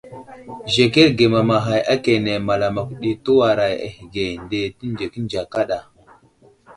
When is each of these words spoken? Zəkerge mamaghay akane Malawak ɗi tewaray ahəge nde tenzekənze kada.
Zəkerge 0.73 1.25
mamaghay 1.33 1.81
akane 1.93 2.33
Malawak 2.47 2.89
ɗi 3.01 3.11
tewaray 3.23 3.75
ahəge 3.85 4.25
nde 4.43 4.59
tenzekənze 4.77 5.41
kada. 5.53 5.79